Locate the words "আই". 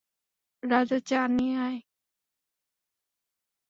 1.59-1.77